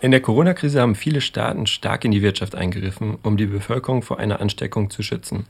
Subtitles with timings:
[0.00, 4.20] In der Corona-Krise haben viele Staaten stark in die Wirtschaft eingegriffen, um die Bevölkerung vor
[4.20, 5.46] einer Ansteckung zu schützen.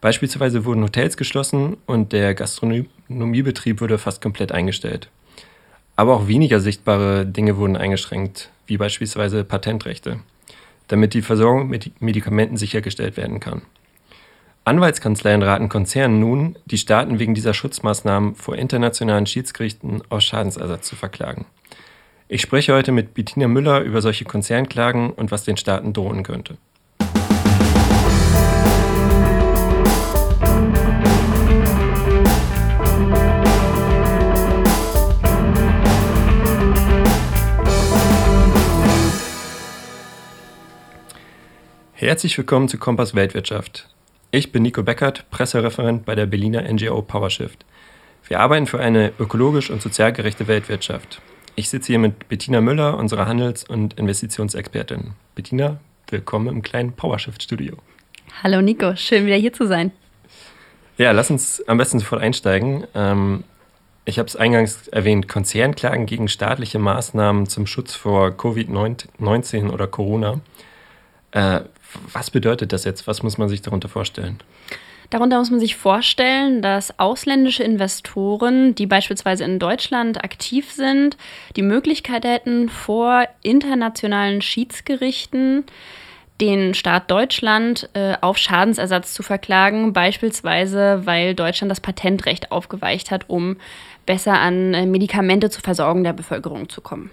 [0.00, 5.08] Beispielsweise wurden Hotels geschlossen und der Gastronomiebetrieb wurde fast komplett eingestellt.
[5.94, 10.18] Aber auch weniger sichtbare Dinge wurden eingeschränkt, wie beispielsweise Patentrechte,
[10.88, 13.62] damit die Versorgung mit Medikamenten sichergestellt werden kann.
[14.64, 20.96] Anwaltskanzleien raten Konzernen nun, die Staaten wegen dieser Schutzmaßnahmen vor internationalen Schiedsgerichten aus Schadensersatz zu
[20.96, 21.46] verklagen.
[22.32, 26.58] Ich spreche heute mit Bettina Müller über solche Konzernklagen und was den Staaten drohen könnte.
[41.94, 43.88] Herzlich willkommen zu Kompass Weltwirtschaft.
[44.30, 47.64] Ich bin Nico Beckert, Pressereferent bei der Berliner NGO PowerShift.
[48.28, 51.20] Wir arbeiten für eine ökologisch und sozial gerechte Weltwirtschaft.
[51.60, 55.10] Ich sitze hier mit Bettina Müller, unserer Handels- und Investitionsexpertin.
[55.34, 57.76] Bettina, willkommen im kleinen PowerShift-Studio.
[58.42, 59.92] Hallo Nico, schön wieder hier zu sein.
[60.96, 62.86] Ja, lass uns am besten sofort einsteigen.
[62.94, 63.44] Ähm,
[64.06, 70.40] ich habe es eingangs erwähnt, Konzernklagen gegen staatliche Maßnahmen zum Schutz vor Covid-19 oder Corona.
[71.32, 71.60] Äh,
[72.14, 73.06] was bedeutet das jetzt?
[73.06, 74.38] Was muss man sich darunter vorstellen?
[75.10, 81.16] Darunter muss man sich vorstellen, dass ausländische Investoren, die beispielsweise in Deutschland aktiv sind,
[81.56, 85.64] die Möglichkeit hätten, vor internationalen Schiedsgerichten
[86.40, 93.28] den Staat Deutschland äh, auf Schadensersatz zu verklagen, beispielsweise weil Deutschland das Patentrecht aufgeweicht hat,
[93.28, 93.56] um
[94.06, 97.10] besser an äh, Medikamente zur Versorgung der Bevölkerung zu kommen.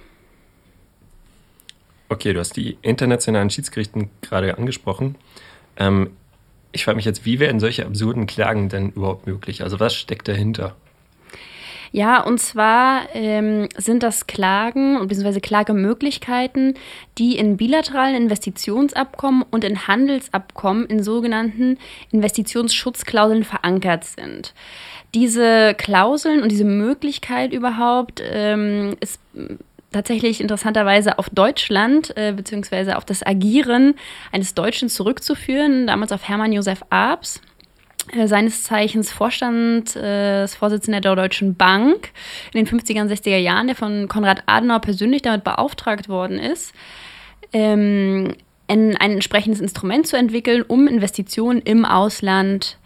[2.09, 5.15] Okay, du hast die internationalen Schiedsgerichten gerade angesprochen.
[5.75, 6.11] Ähm,
[6.71, 9.63] ich frage mich jetzt, wie werden solche absurden Klagen denn überhaupt möglich?
[9.63, 10.75] Also was steckt dahinter?
[11.91, 15.39] Ja, und zwar ähm, sind das Klagen bzw.
[15.39, 16.73] Klagemöglichkeiten,
[17.17, 21.77] die in bilateralen Investitionsabkommen und in Handelsabkommen in sogenannten
[22.11, 24.53] Investitionsschutzklauseln verankert sind.
[25.13, 29.21] Diese Klauseln und diese Möglichkeit überhaupt ähm, ist
[29.91, 32.93] tatsächlich interessanterweise auf Deutschland äh, bzw.
[32.93, 33.95] auf das Agieren
[34.31, 37.41] eines Deutschen zurückzuführen, damals auf Hermann Josef Abs.
[38.13, 42.11] Äh, seines Zeichens Vorstandsvorsitzender äh, der Deutschen Bank
[42.53, 46.73] in den 50er und 60er Jahren, der von Konrad Adenauer persönlich damit beauftragt worden ist,
[47.51, 48.33] ähm,
[48.69, 52.77] ein, entsprechendes Instrument zu entwickeln, um Investitionen im Ausland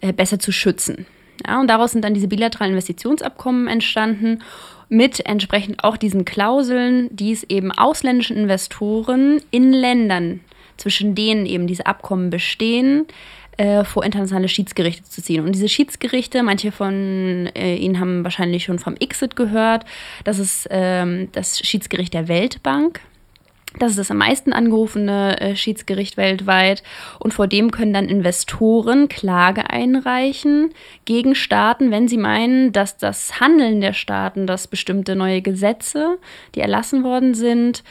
[0.00, 1.06] äh, besser zu schützen.
[1.46, 4.40] Ja, und daraus sind dann diese bilateralen Investitionsabkommen entstanden
[4.88, 10.40] mit entsprechend auch diesen Klauseln, die es eben ausländischen Investoren in Ländern,
[10.76, 13.06] zwischen denen eben diese Abkommen bestehen,
[13.56, 15.44] äh, vor internationale Schiedsgerichte zu ziehen.
[15.44, 19.84] Und diese Schiedsgerichte, manche von äh, Ihnen haben wahrscheinlich schon vom ICSID gehört,
[20.24, 23.00] das ist ähm, das Schiedsgericht der Weltbank.
[23.78, 26.82] Das ist das am meisten angerufene äh, Schiedsgericht weltweit.
[27.18, 30.72] Und vor dem können dann Investoren Klage einreichen
[31.04, 36.18] gegen Staaten, wenn sie meinen, dass das Handeln der Staaten, dass bestimmte neue Gesetze,
[36.54, 37.82] die erlassen worden sind,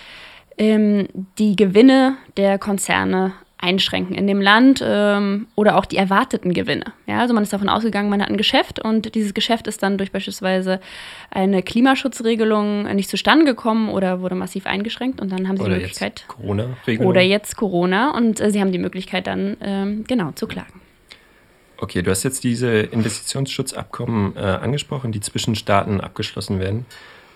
[0.57, 1.07] ähm,
[1.39, 6.85] die Gewinne der Konzerne einschränken in dem Land ähm, oder auch die erwarteten Gewinne.
[7.05, 9.97] Ja, also man ist davon ausgegangen, man hat ein Geschäft und dieses Geschäft ist dann
[9.97, 10.79] durch beispielsweise
[11.29, 15.81] eine Klimaschutzregelung nicht zustande gekommen oder wurde massiv eingeschränkt und dann haben sie oder die
[15.81, 16.25] Möglichkeit.
[16.27, 17.07] Corona-Regelung.
[17.07, 20.81] Oder jetzt Corona und äh, sie haben die Möglichkeit dann ähm, genau zu klagen.
[21.77, 26.85] Okay, du hast jetzt diese Investitionsschutzabkommen äh, angesprochen, die zwischen Staaten abgeschlossen werden.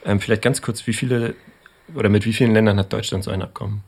[0.05, 1.35] Ähm, vielleicht ganz kurz, wie viele
[1.93, 3.83] oder mit wie vielen Ländern hat Deutschland so ein Abkommen?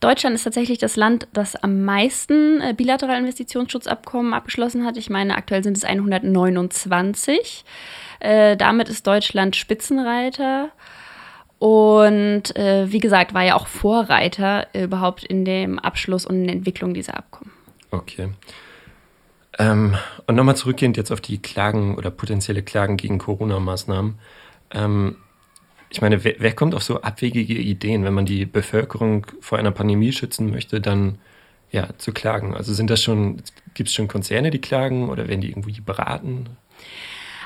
[0.00, 4.96] Deutschland ist tatsächlich das Land, das am meisten äh, bilaterale Investitionsschutzabkommen abgeschlossen hat.
[4.96, 7.64] Ich meine, aktuell sind es 129.
[8.20, 10.70] Äh, damit ist Deutschland Spitzenreiter.
[11.58, 16.44] Und äh, wie gesagt, war ja auch Vorreiter äh, überhaupt in dem Abschluss und in
[16.44, 17.50] der Entwicklung dieser Abkommen.
[17.90, 18.28] Okay.
[19.58, 19.96] Ähm,
[20.26, 24.18] und nochmal zurückgehend jetzt auf die Klagen oder potenzielle Klagen gegen Corona-Maßnahmen.
[24.70, 25.16] Ähm,
[25.90, 29.70] ich meine, wer, wer, kommt auf so abwegige Ideen, wenn man die Bevölkerung vor einer
[29.70, 31.18] Pandemie schützen möchte, dann
[31.70, 32.54] ja zu klagen?
[32.54, 33.42] Also sind das schon,
[33.74, 36.46] gibt es schon Konzerne, die klagen oder werden die irgendwie beraten?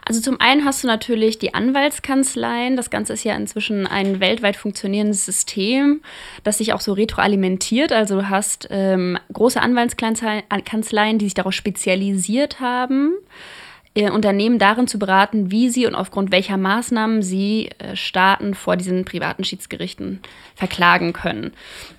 [0.04, 2.76] Also zum einen hast du natürlich die Anwaltskanzleien.
[2.76, 6.02] Das Ganze ist ja inzwischen ein weltweit funktionierendes System,
[6.42, 7.92] das sich auch so retroalimentiert.
[7.92, 13.12] Also du hast ähm, große Anwaltskanzleien, die sich darauf spezialisiert haben
[13.94, 19.04] Unternehmen darin zu beraten, wie sie und aufgrund welcher Maßnahmen sie äh, Staaten vor diesen
[19.04, 20.20] privaten Schiedsgerichten
[20.54, 21.52] verklagen können.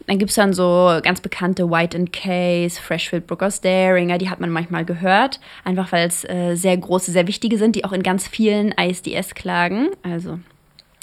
[0.07, 4.39] Dann gibt es dann so ganz bekannte White and Case, Freshfield Brookers Daringer, die hat
[4.39, 8.01] man manchmal gehört, einfach weil es äh, sehr große, sehr wichtige sind, die auch in
[8.01, 10.39] ganz vielen ISDS-Klagen, also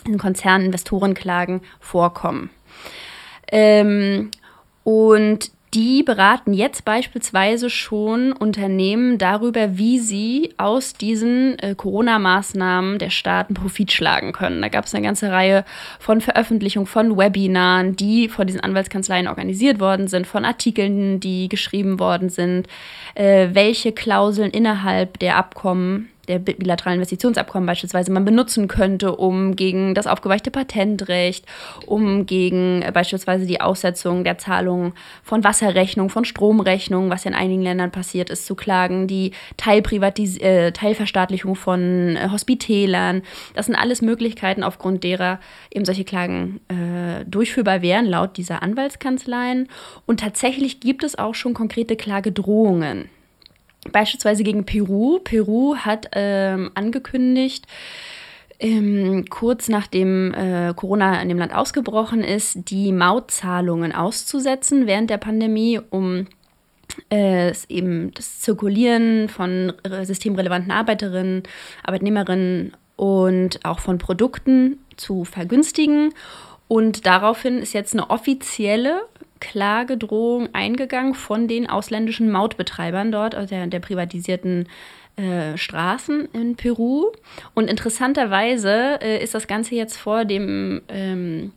[0.04, 2.50] in Konzernen, Investorenklagen vorkommen.
[3.52, 4.30] Ähm,
[4.82, 13.10] und die beraten jetzt beispielsweise schon Unternehmen darüber, wie sie aus diesen äh, Corona-Maßnahmen der
[13.10, 14.60] Staaten Profit schlagen können.
[14.62, 15.64] Da gab es eine ganze Reihe
[16.00, 22.00] von Veröffentlichungen, von Webinaren, die von diesen Anwaltskanzleien organisiert worden sind, von Artikeln, die geschrieben
[22.00, 22.66] worden sind,
[23.14, 29.94] äh, welche Klauseln innerhalb der Abkommen der bilateralen Investitionsabkommen beispielsweise man benutzen könnte, um gegen
[29.94, 31.46] das aufgeweichte Patentrecht,
[31.86, 37.36] um gegen äh, beispielsweise die Aussetzung der Zahlung von Wasserrechnung, von Stromrechnung, was ja in
[37.36, 43.22] einigen Ländern passiert ist, zu klagen, die Teilprivatis äh, Teilverstaatlichung von äh, Hospitälern.
[43.54, 45.40] Das sind alles Möglichkeiten, aufgrund derer
[45.70, 49.68] eben solche Klagen äh, durchführbar wären, laut dieser Anwaltskanzleien.
[50.06, 53.08] Und tatsächlich gibt es auch schon konkrete Klagedrohungen.
[53.92, 55.20] Beispielsweise gegen Peru.
[55.20, 57.66] Peru hat ähm, angekündigt,
[58.58, 65.16] ähm, kurz nachdem äh, Corona in dem Land ausgebrochen ist, die Mautzahlungen auszusetzen während der
[65.16, 66.26] Pandemie, um
[67.10, 69.72] äh, eben das Zirkulieren von
[70.02, 71.44] systemrelevanten Arbeiterinnen,
[71.84, 76.12] Arbeitnehmerinnen und auch von Produkten zu vergünstigen.
[76.68, 79.00] Und daraufhin ist jetzt eine offizielle
[79.40, 84.68] Klagedrohung eingegangen von den ausländischen Mautbetreibern dort, also der, der privatisierten
[85.16, 87.12] äh, Straßen in Peru.
[87.54, 91.52] Und interessanterweise äh, ist das Ganze jetzt vor dem ähm,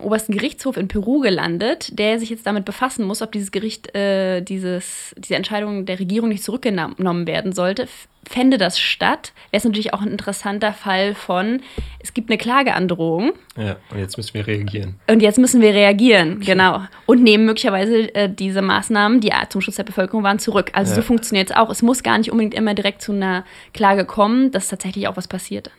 [0.00, 4.40] obersten Gerichtshof in Peru gelandet, der sich jetzt damit befassen muss, ob dieses Gericht äh,
[4.40, 7.88] dieses, diese Entscheidung der Regierung nicht zurückgenommen werden sollte.
[8.24, 11.60] Fände das statt, wäre es natürlich auch ein interessanter Fall von,
[11.98, 13.32] es gibt eine Klageandrohung.
[13.56, 14.94] Ja, und jetzt müssen wir reagieren.
[15.08, 16.52] Und jetzt müssen wir reagieren, okay.
[16.52, 16.82] genau.
[17.06, 20.70] Und nehmen möglicherweise äh, diese Maßnahmen, die zum Schutz der Bevölkerung waren, zurück.
[20.72, 20.96] Also ja.
[20.96, 21.68] so funktioniert es auch.
[21.68, 23.44] Es muss gar nicht unbedingt immer direkt zu einer
[23.74, 25.72] Klage kommen, dass tatsächlich auch was passiert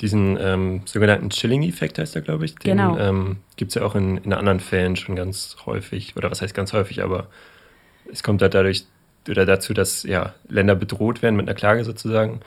[0.00, 2.54] diesen ähm, sogenannten Chilling-Effekt heißt er, glaube ich.
[2.56, 2.98] Den genau.
[2.98, 6.54] ähm, gibt es ja auch in, in anderen Fällen schon ganz häufig, oder was heißt
[6.54, 7.26] ganz häufig, aber
[8.10, 8.84] es kommt halt dadurch
[9.28, 12.40] oder dazu, dass ja, Länder bedroht werden mit einer Klage sozusagen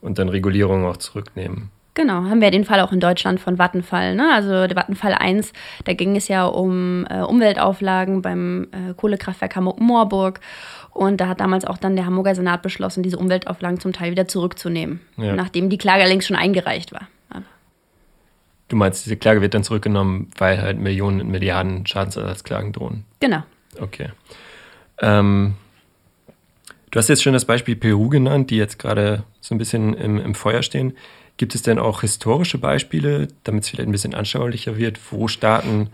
[0.00, 1.70] und dann Regulierungen auch zurücknehmen.
[1.94, 4.14] Genau, haben wir den Fall auch in Deutschland von Vattenfall.
[4.14, 4.32] Ne?
[4.32, 5.52] Also der Vattenfall 1,
[5.84, 10.40] da ging es ja um äh, Umweltauflagen beim äh, Kohlekraftwerk Hamburg-Moorburg.
[10.90, 14.28] Und da hat damals auch dann der Hamburger Senat beschlossen, diese Umweltauflagen zum Teil wieder
[14.28, 15.34] zurückzunehmen, ja.
[15.34, 17.08] nachdem die Klage längst schon eingereicht war.
[18.72, 23.04] Du meinst, diese Klage wird dann zurückgenommen, weil halt Millionen und Milliarden Schadensersatzklagen drohen?
[23.20, 23.42] Genau.
[23.78, 24.08] Okay.
[25.02, 25.56] Ähm,
[26.90, 30.18] du hast jetzt schon das Beispiel Peru genannt, die jetzt gerade so ein bisschen im,
[30.18, 30.96] im Feuer stehen.
[31.36, 35.90] Gibt es denn auch historische Beispiele, damit es vielleicht ein bisschen anschaulicher wird, wo Staaten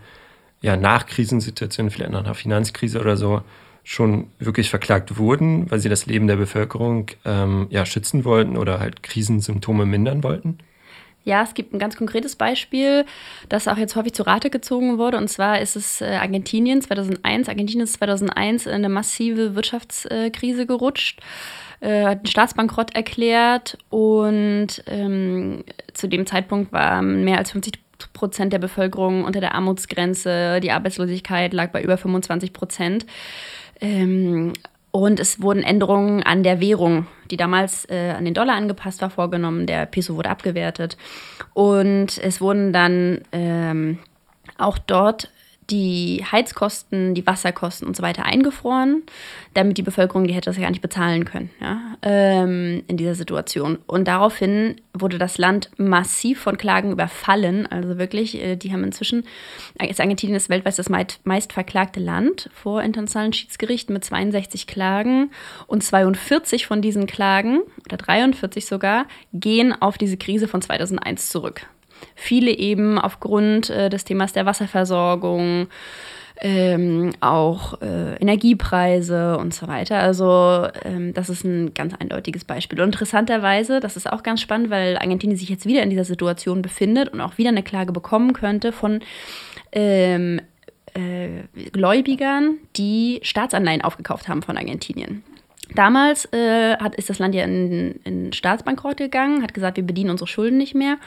[0.61, 3.41] ja nach Krisensituationen, vielleicht nach einer Finanzkrise oder so,
[3.83, 8.79] schon wirklich verklagt wurden, weil sie das Leben der Bevölkerung ähm, ja, schützen wollten oder
[8.79, 10.59] halt Krisensymptome mindern wollten?
[11.25, 13.05] Ja, es gibt ein ganz konkretes Beispiel,
[13.49, 15.17] das auch jetzt häufig zu Rate gezogen wurde.
[15.17, 17.49] Und zwar ist es äh, Argentinien 2001.
[17.49, 21.21] Argentinien ist 2001 in eine massive Wirtschaftskrise gerutscht,
[21.81, 27.73] äh, Staatsbankrott erklärt und ähm, zu dem Zeitpunkt waren mehr als 50
[28.13, 30.59] Prozent der Bevölkerung unter der Armutsgrenze.
[30.61, 33.05] Die Arbeitslosigkeit lag bei über 25 Prozent.
[33.81, 34.53] Ähm,
[34.91, 39.09] und es wurden Änderungen an der Währung, die damals äh, an den Dollar angepasst war,
[39.09, 39.67] vorgenommen.
[39.67, 40.97] Der Peso wurde abgewertet.
[41.53, 43.99] Und es wurden dann ähm,
[44.57, 45.29] auch dort
[45.69, 49.03] die Heizkosten, die Wasserkosten und so weiter eingefroren,
[49.53, 53.15] damit die Bevölkerung, die hätte das ja gar nicht bezahlen können, ja, ähm, in dieser
[53.15, 53.79] Situation.
[53.87, 57.67] Und daraufhin wurde das Land massiv von Klagen überfallen.
[57.67, 59.25] Also wirklich, äh, die haben inzwischen,
[59.87, 60.89] ist Argentinien ist weltweit das
[61.23, 65.31] meist verklagte Land vor internationalen Schiedsgerichten mit 62 Klagen.
[65.67, 71.67] Und 42 von diesen Klagen, oder 43 sogar, gehen auf diese Krise von 2001 zurück.
[72.15, 75.67] Viele eben aufgrund äh, des Themas der Wasserversorgung,
[76.41, 79.99] ähm, auch äh, Energiepreise und so weiter.
[79.99, 82.79] Also ähm, das ist ein ganz eindeutiges Beispiel.
[82.79, 86.61] Und interessanterweise, das ist auch ganz spannend, weil Argentinien sich jetzt wieder in dieser Situation
[86.61, 89.01] befindet und auch wieder eine Klage bekommen könnte von
[89.71, 90.39] ähm,
[90.93, 95.23] äh, Gläubigern, die Staatsanleihen aufgekauft haben von Argentinien.
[95.75, 100.09] Damals äh, hat, ist das Land ja in, in Staatsbankrott gegangen, hat gesagt, wir bedienen
[100.09, 100.97] unsere Schulden nicht mehr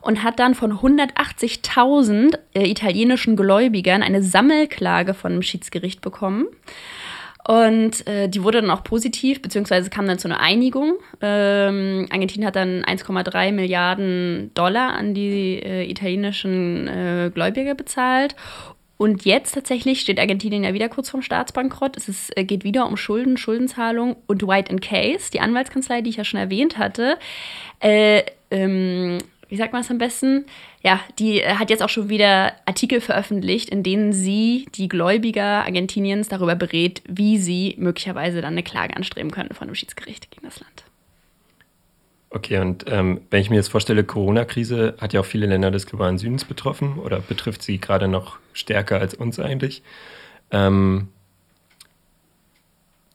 [0.00, 6.46] und hat dann von 180.000 äh, italienischen Gläubigern eine Sammelklage von einem Schiedsgericht bekommen.
[7.46, 10.94] Und äh, die wurde dann auch positiv, beziehungsweise kam dann zu einer Einigung.
[11.20, 18.36] Ähm, Argentinien hat dann 1,3 Milliarden Dollar an die äh, italienischen äh, Gläubiger bezahlt.
[19.00, 21.96] Und jetzt tatsächlich steht Argentinien ja wieder kurz vorm Staatsbankrott.
[21.96, 26.16] Es ist, äh, geht wieder um Schulden, Schuldenzahlung und White Case, die Anwaltskanzlei, die ich
[26.16, 27.16] ja schon erwähnt hatte,
[27.80, 29.16] äh, ähm,
[29.48, 30.44] wie sagt man es am besten?
[30.82, 35.64] Ja, die äh, hat jetzt auch schon wieder Artikel veröffentlicht, in denen sie die Gläubiger
[35.64, 40.44] Argentiniens darüber berät, wie sie möglicherweise dann eine Klage anstreben können von dem Schiedsgericht gegen
[40.44, 40.89] das Land.
[42.32, 45.86] Okay, und ähm, wenn ich mir jetzt vorstelle, Corona-Krise hat ja auch viele Länder des
[45.86, 49.82] globalen Südens betroffen oder betrifft sie gerade noch stärker als uns eigentlich.
[50.52, 51.08] Ähm,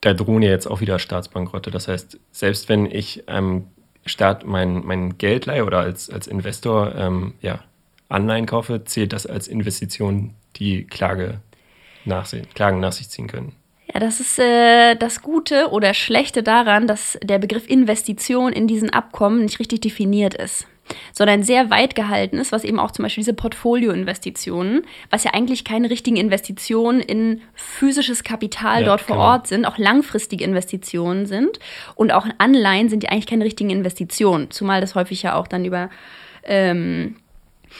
[0.02, 1.70] da drohen ja jetzt auch wieder Staatsbankrotte.
[1.70, 3.64] Das heißt, selbst wenn ich einem
[4.04, 7.60] Staat mein, mein Geld leihe oder als, als Investor ähm, ja,
[8.10, 11.40] Anleihen kaufe, zählt das als Investition, die Klage
[12.04, 13.52] nach, Klagen nach sich ziehen können.
[13.96, 18.90] Ja, das ist äh, das Gute oder Schlechte daran, dass der Begriff Investition in diesen
[18.90, 20.66] Abkommen nicht richtig definiert ist,
[21.14, 25.64] sondern sehr weit gehalten ist, was eben auch zum Beispiel diese Portfolioinvestitionen, was ja eigentlich
[25.64, 29.28] keine richtigen Investitionen in physisches Kapital ja, dort vor genau.
[29.28, 31.58] Ort sind, auch langfristige Investitionen sind
[31.94, 35.64] und auch Anleihen sind ja eigentlich keine richtigen Investitionen, zumal das häufig ja auch dann
[35.64, 35.88] über
[36.44, 37.16] ähm,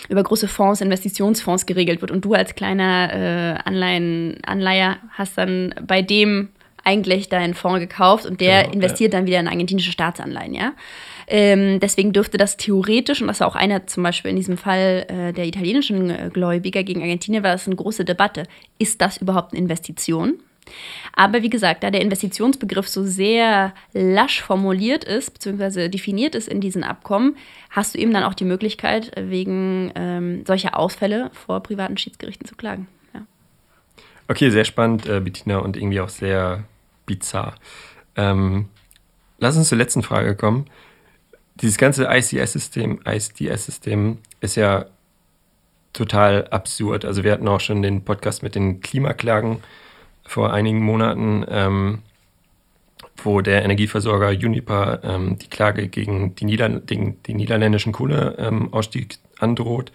[0.08, 5.74] über große Fonds, Investitionsfonds geregelt wird und du als kleiner äh, Anleihen, Anleiher hast dann
[5.86, 6.48] bei dem
[6.84, 9.18] eigentlich deinen Fonds gekauft und der genau, investiert ja.
[9.18, 10.72] dann wieder in argentinische Staatsanleihen, ja.
[11.28, 15.06] Ähm, deswegen dürfte das theoretisch, und das war auch einer zum Beispiel in diesem Fall
[15.08, 18.44] äh, der italienischen äh, Gläubiger gegen Argentinien, war das eine große Debatte.
[18.78, 20.34] Ist das überhaupt eine Investition?
[21.14, 26.60] Aber wie gesagt, da der Investitionsbegriff so sehr lasch formuliert ist, beziehungsweise definiert ist in
[26.60, 27.36] diesen Abkommen,
[27.70, 32.54] hast du eben dann auch die Möglichkeit, wegen ähm, solcher Ausfälle vor privaten Schiedsgerichten zu
[32.54, 32.88] klagen.
[33.14, 33.22] Ja.
[34.28, 36.64] Okay, sehr spannend, äh, Bettina, und irgendwie auch sehr
[37.06, 37.54] bizarr.
[38.16, 38.68] Ähm,
[39.38, 40.66] lass uns zur letzten Frage kommen.
[41.56, 44.86] Dieses ganze ICS-System, ISDS-System ist ja
[45.94, 47.04] total absurd.
[47.04, 49.62] Also wir hatten auch schon den Podcast mit den Klimaklagen
[50.26, 52.02] vor einigen Monaten, ähm,
[53.16, 59.38] wo der Energieversorger Uniper ähm, die Klage gegen die, Nieder den, den niederländischen Kohleausstieg ähm,
[59.38, 59.92] androht.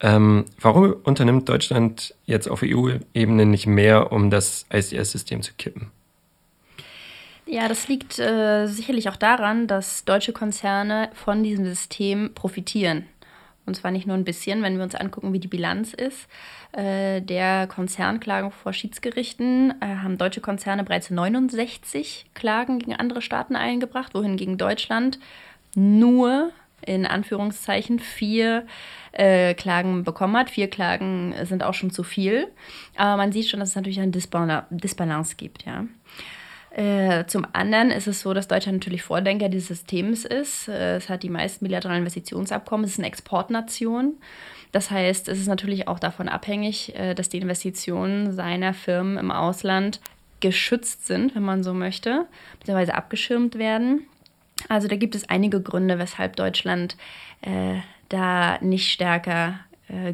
[0.00, 5.90] Ähm, warum unternimmt Deutschland jetzt auf EU-Ebene nicht mehr, um das ICS-System zu kippen?
[7.46, 13.06] Ja, das liegt äh, sicherlich auch daran, dass deutsche Konzerne von diesem System profitieren.
[13.66, 16.28] Und zwar nicht nur ein bisschen, wenn wir uns angucken, wie die Bilanz ist.
[16.72, 23.56] Äh, der Konzernklagen vor Schiedsgerichten äh, haben deutsche Konzerne bereits 69 Klagen gegen andere Staaten
[23.56, 25.18] eingebracht, wohingegen Deutschland
[25.74, 26.50] nur
[26.86, 28.66] in Anführungszeichen vier
[29.12, 30.50] äh, Klagen bekommen hat.
[30.50, 32.48] Vier Klagen sind auch schon zu viel.
[32.96, 35.86] Aber man sieht schon, dass es natürlich eine Disbalance gibt, ja.
[36.74, 40.66] Äh, zum anderen ist es so, dass Deutschland natürlich Vordenker dieses Systems ist.
[40.66, 44.14] Äh, es hat die meisten bilateralen Investitionsabkommen, es ist eine Exportnation.
[44.72, 49.30] Das heißt, es ist natürlich auch davon abhängig, äh, dass die Investitionen seiner Firmen im
[49.30, 50.00] Ausland
[50.40, 52.26] geschützt sind, wenn man so möchte,
[52.58, 54.08] beziehungsweise abgeschirmt werden.
[54.68, 56.96] Also da gibt es einige Gründe, weshalb Deutschland
[58.08, 59.60] da nicht stärker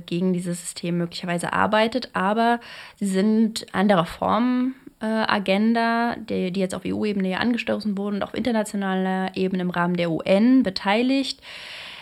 [0.06, 2.58] gegen dieses System möglicherweise arbeitet, aber
[2.96, 4.74] sie sind anderer Formen
[5.06, 10.10] Agenda, die, die jetzt auf EU-Ebene angestoßen wurden und auf internationaler Ebene im Rahmen der
[10.10, 11.40] UN beteiligt.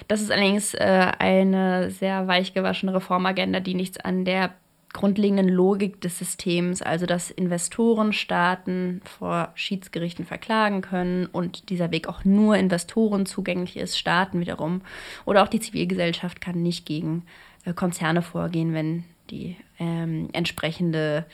[0.09, 4.55] Das ist allerdings äh, eine sehr weichgewaschene Reformagenda, die nichts an der
[4.93, 12.09] grundlegenden Logik des Systems, also dass Investoren Staaten vor Schiedsgerichten verklagen können und dieser Weg
[12.09, 14.81] auch nur Investoren zugänglich ist, Staaten wiederum.
[15.27, 17.25] Oder auch die Zivilgesellschaft kann nicht gegen
[17.65, 21.27] äh, Konzerne vorgehen, wenn die ähm, entsprechende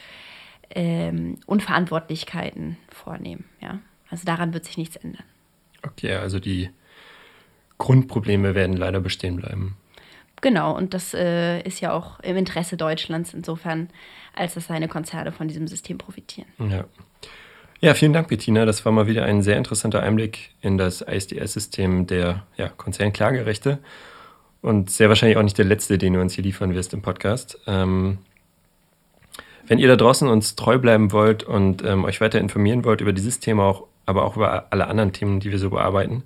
[0.70, 3.44] ähm, Unverantwortlichkeiten vornehmen.
[3.60, 3.80] Ja?
[4.10, 5.24] Also daran wird sich nichts ändern.
[5.82, 6.70] Okay, also die
[7.78, 9.76] Grundprobleme werden leider bestehen bleiben.
[10.40, 13.88] Genau, und das äh, ist ja auch im Interesse Deutschlands insofern,
[14.34, 16.48] als dass seine Konzerne von diesem System profitieren.
[16.58, 16.84] Ja.
[17.80, 18.64] Ja, vielen Dank, Bettina.
[18.64, 23.78] Das war mal wieder ein sehr interessanter Einblick in das ISDS-System der ja, Konzernklagerechte
[24.62, 27.58] und sehr wahrscheinlich auch nicht der letzte, den du uns hier liefern wirst im Podcast.
[27.66, 28.18] Ähm,
[29.66, 33.12] wenn ihr da draußen uns treu bleiben wollt und ähm, euch weiter informieren wollt über
[33.12, 36.22] dieses Thema, auch, aber auch über alle anderen Themen, die wir so bearbeiten,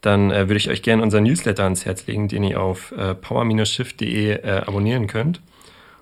[0.00, 3.14] dann äh, würde ich euch gerne unseren Newsletter ans Herz legen, den ihr auf äh,
[3.14, 5.40] power-shift.de äh, abonnieren könnt.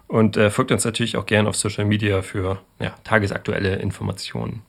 [0.09, 4.62] Und äh, folgt uns natürlich auch gerne auf Social Media für ja, tagesaktuelle Informationen.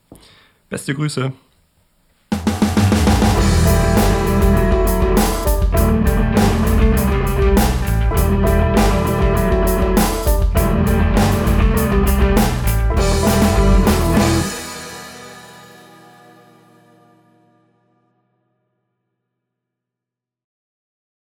[0.68, 1.32] Beste Grüße!